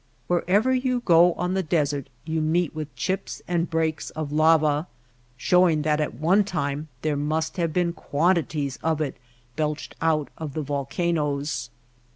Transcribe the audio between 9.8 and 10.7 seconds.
out of the